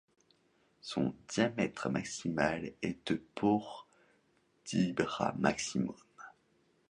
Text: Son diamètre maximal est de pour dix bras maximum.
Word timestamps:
Son 0.81 1.13
diamètre 1.27 1.87
maximal 1.91 2.73
est 2.81 3.07
de 3.11 3.21
pour 3.35 3.87
dix 4.65 4.93
bras 4.93 5.35
maximum. 5.37 5.93